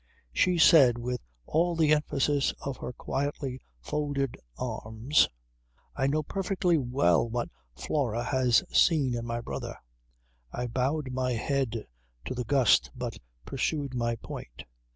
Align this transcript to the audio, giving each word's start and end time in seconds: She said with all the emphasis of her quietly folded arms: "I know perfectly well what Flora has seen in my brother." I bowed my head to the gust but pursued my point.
She 0.33 0.57
said 0.57 0.97
with 0.97 1.21
all 1.45 1.75
the 1.75 1.93
emphasis 1.93 2.53
of 2.61 2.77
her 2.77 2.91
quietly 2.91 3.61
folded 3.79 4.35
arms: 4.57 5.29
"I 5.95 6.07
know 6.07 6.23
perfectly 6.23 6.79
well 6.79 7.29
what 7.29 7.49
Flora 7.75 8.23
has 8.23 8.63
seen 8.71 9.13
in 9.13 9.27
my 9.27 9.41
brother." 9.41 9.77
I 10.51 10.65
bowed 10.65 11.11
my 11.11 11.33
head 11.33 11.85
to 12.25 12.33
the 12.33 12.45
gust 12.45 12.89
but 12.95 13.19
pursued 13.45 13.93
my 13.93 14.15
point. 14.15 14.63